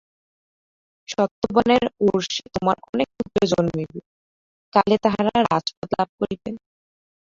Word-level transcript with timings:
সত্যবানের 1.09 1.83
ঔরসে 2.05 2.43
তোমার 2.55 2.77
অনেক 2.89 3.07
পুত্র 3.17 3.37
জন্মিবে, 3.51 3.99
কালে 4.73 4.95
তাহারা 5.05 5.35
রাজপদ 5.43 5.89
লাভ 5.93 6.09
করিবে। 6.19 6.49